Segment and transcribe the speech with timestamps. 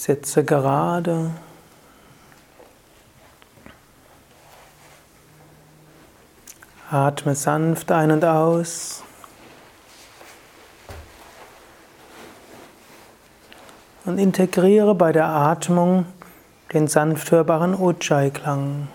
[0.04, 1.30] Sitze gerade.
[6.90, 9.02] Atme sanft ein und aus.
[14.04, 16.04] Und integriere bei der Atmung
[16.74, 18.88] den sanft hörbaren Ujjayi-Klang.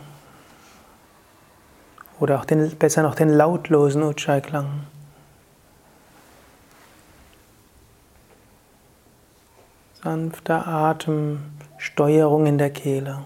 [2.20, 4.86] Oder auch den, besser noch den lautlosen Ujjayi-Klang.
[10.02, 11.40] Sanfter Atem,
[11.78, 13.20] Steuerung in der Kehle.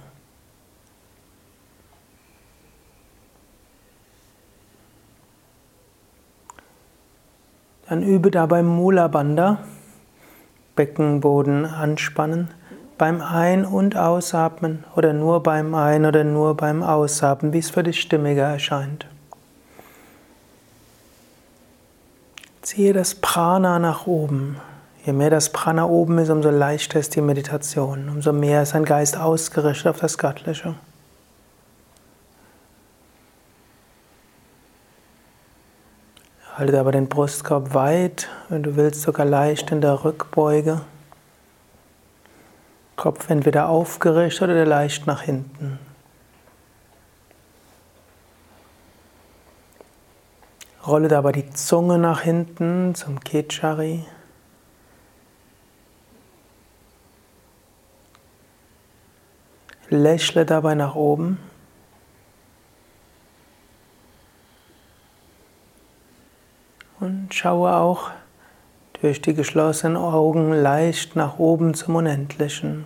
[7.87, 9.59] Dann übe dabei Mula Bandha,
[10.75, 12.49] Beckenboden anspannen,
[12.97, 17.83] beim Ein- und Ausatmen oder nur beim Ein- oder nur beim Ausatmen, wie es für
[17.83, 19.05] dich stimmiger erscheint.
[22.63, 24.57] Ziehe das Prana nach oben.
[25.05, 28.85] Je mehr das Prana oben ist, umso leichter ist die Meditation, umso mehr ist dein
[28.85, 30.75] Geist ausgerichtet auf das Göttliche.
[36.55, 40.81] Halte aber den Brustkorb weit, wenn du willst, sogar leicht in der Rückbeuge.
[42.95, 45.79] Kopf entweder aufgerichtet oder leicht nach hinten.
[50.85, 54.05] Rolle dabei die Zunge nach hinten zum Kechari.
[59.97, 61.39] Lächle dabei nach oben.
[66.99, 68.11] Und schaue auch
[69.01, 72.85] durch die geschlossenen Augen leicht nach oben zum Unendlichen.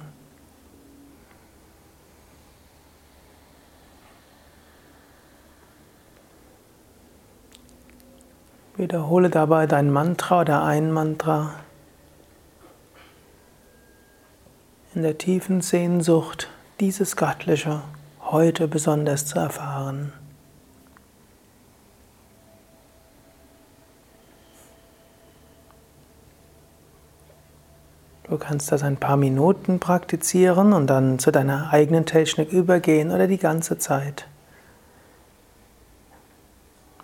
[8.75, 11.53] Wiederhole dabei dein Mantra oder ein Mantra
[14.94, 17.81] in der tiefen Sehnsucht, dieses Göttliche
[18.21, 20.13] heute besonders zu erfahren.
[28.29, 33.27] Du kannst das ein paar Minuten praktizieren und dann zu deiner eigenen Technik übergehen oder
[33.27, 34.27] die ganze Zeit.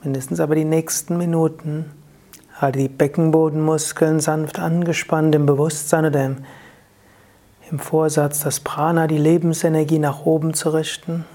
[0.03, 1.91] Mindestens aber die nächsten Minuten.
[2.59, 6.45] Halte die Beckenbodenmuskeln sanft angespannt im Bewusstsein oder im,
[7.71, 11.25] im Vorsatz, das Prana, die Lebensenergie nach oben zu richten,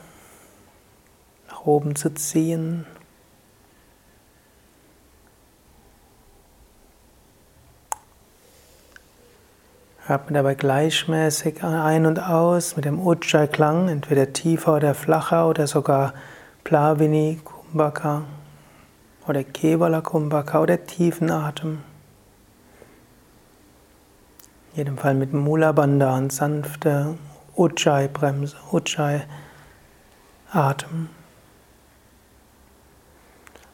[1.48, 2.86] nach oben zu ziehen.
[10.06, 16.14] Atme dabei gleichmäßig ein und aus mit dem Ujjayi-Klang, entweder tiefer oder flacher oder sogar
[16.64, 18.22] Plavini, Kumbhaka
[19.26, 21.80] oder Kevala Kumbhaka oder tiefen Atem.
[24.78, 27.18] Jedem Fall mit Mula Bandha und sanfte
[27.56, 31.08] Ujjayi-Bremse, Ujjayi-Atem.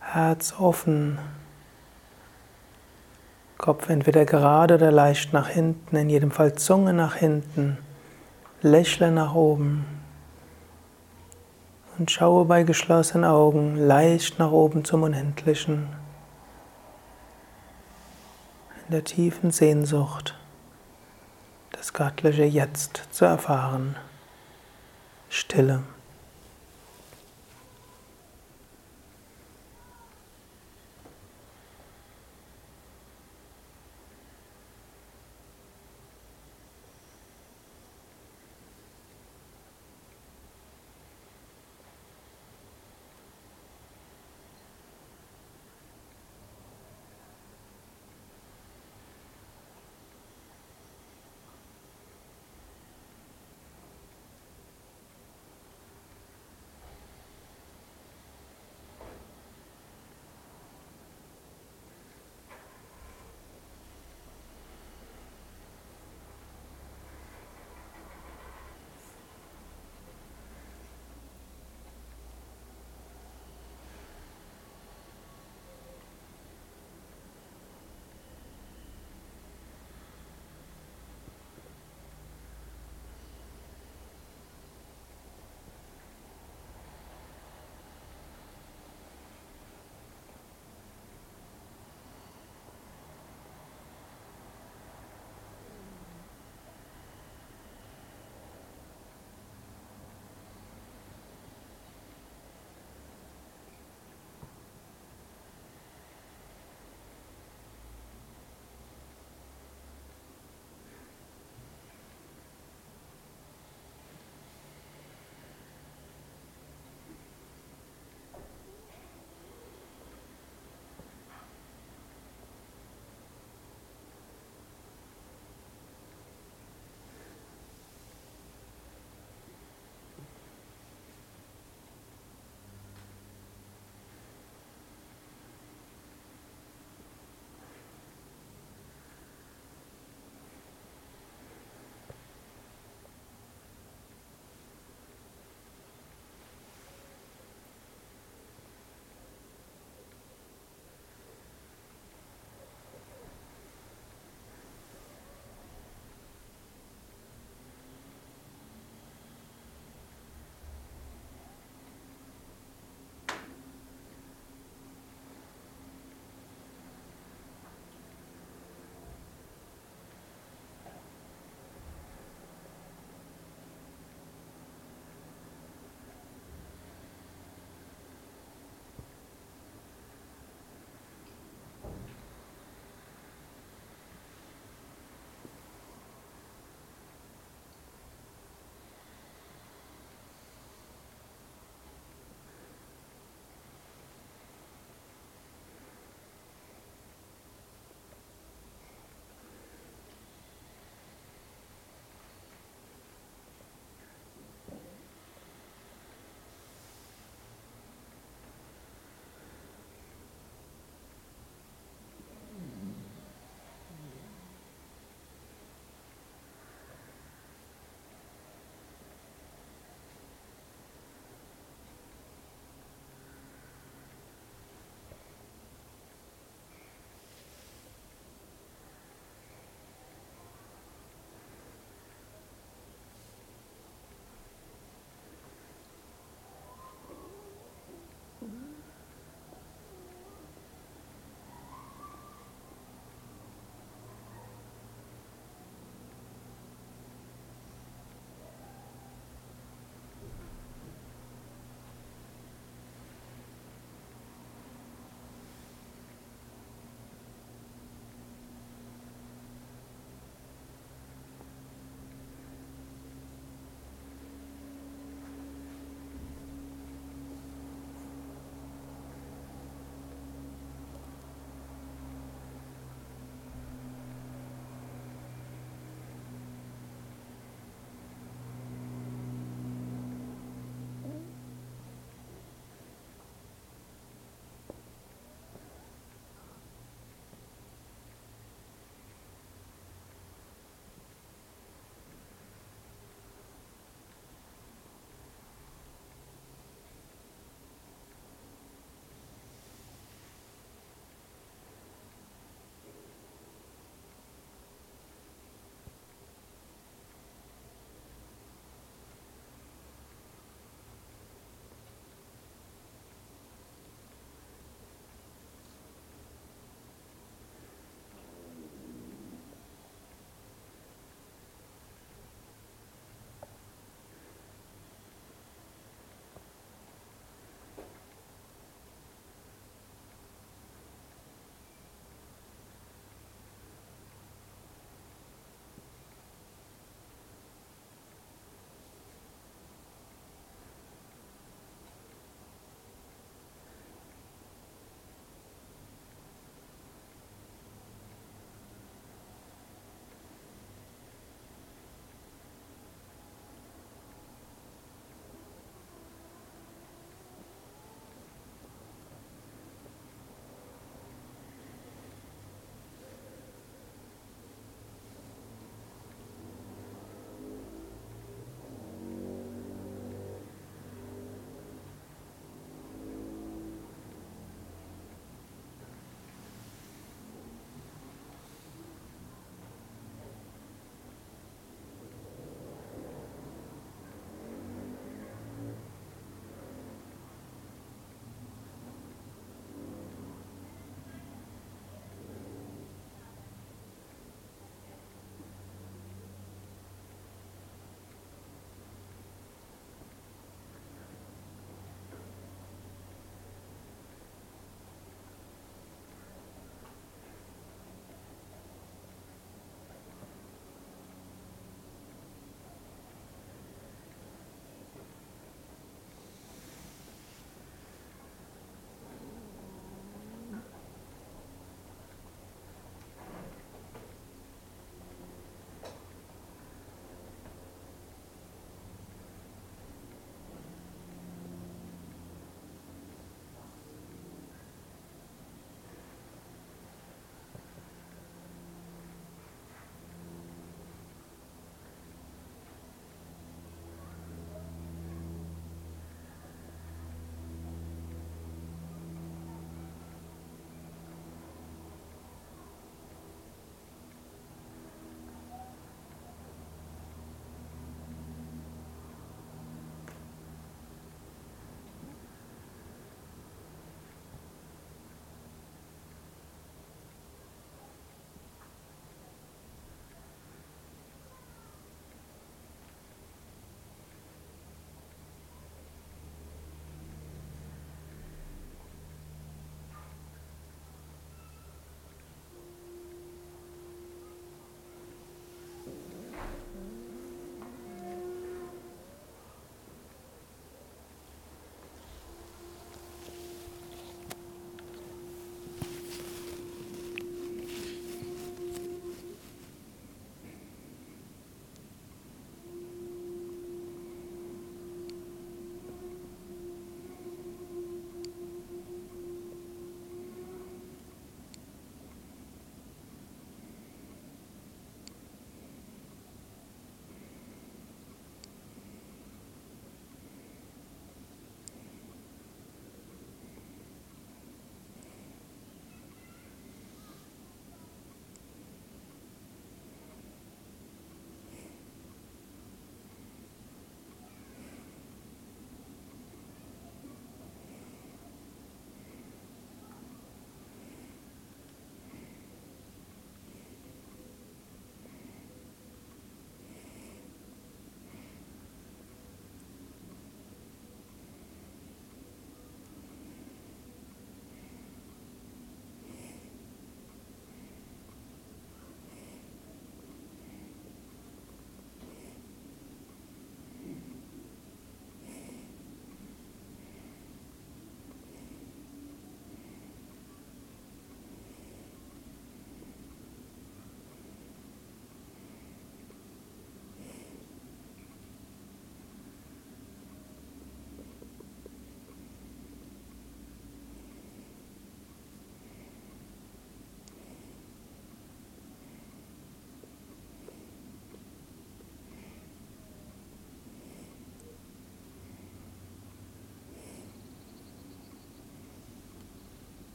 [0.00, 1.20] Herz offen.
[3.58, 7.78] Kopf entweder gerade oder leicht nach hinten, in jedem Fall Zunge nach hinten,
[8.60, 9.86] Lächle nach oben
[11.96, 15.90] und schaue bei geschlossenen Augen leicht nach oben zum Unendlichen,
[18.84, 20.37] in der tiefen Sehnsucht,
[21.88, 23.96] das Göttliche jetzt zu erfahren.
[25.30, 25.84] Stille.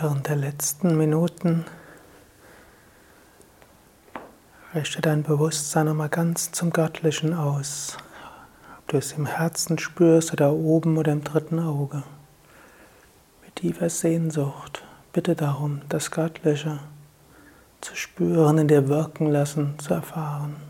[0.00, 1.66] Während der letzten Minuten
[4.74, 7.98] richte dein Bewusstsein nochmal ganz zum Göttlichen aus.
[8.78, 12.02] Ob du es im Herzen spürst oder oben oder im dritten Auge.
[13.44, 14.82] Mit tiefer Sehnsucht
[15.12, 16.80] bitte darum, das Göttliche
[17.82, 20.69] zu spüren, in dir wirken lassen, zu erfahren.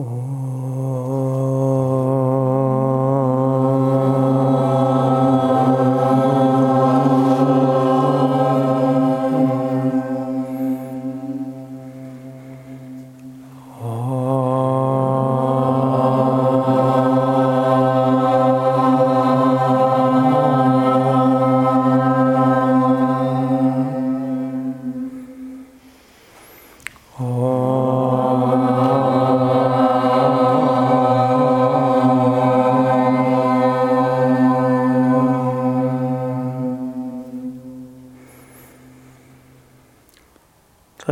[0.00, 0.57] Oh.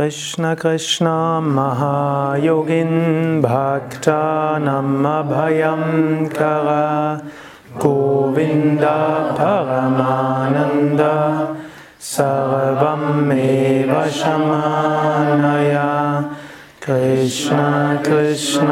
[0.07, 1.07] कृष्णकृष्ण
[1.55, 2.99] महायोगिन्
[3.43, 4.21] भक्तानमभयं
[6.35, 6.69] कः
[7.83, 8.85] गोविन्द
[9.39, 11.01] भगमानन्द
[12.11, 13.03] सर्वं
[13.37, 15.75] एव शमानय
[16.87, 18.69] कृष्ण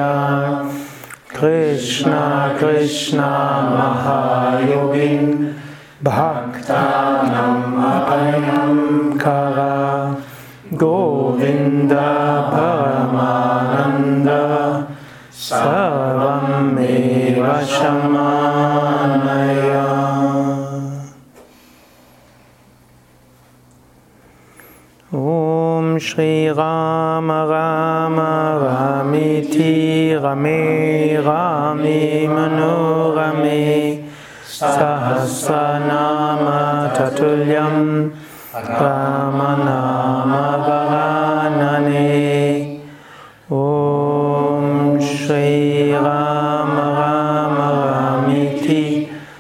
[1.41, 2.13] कृष्ण
[2.59, 3.19] कृष्ण
[3.77, 5.47] महायोगिन्।
[6.05, 9.59] भक्तानम् अयं कः
[10.77, 11.93] गोविन्द
[12.55, 14.29] परमानन्द।
[15.33, 19.78] सर्वंेव शमानय।
[25.99, 28.31] Om Shri Rama Rama
[28.63, 34.05] Ramiti Rame Rami Manorame
[34.47, 35.59] Sahasranama
[36.95, 38.13] Tatulyam
[38.55, 42.07] Ramanama Varanane
[43.51, 48.85] Om Shri Rama Rama Ramiti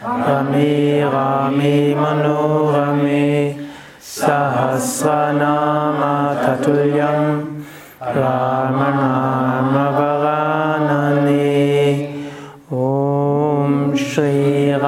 [0.02, 2.67] Rame Rami Manorame
[13.98, 14.78] 睡啊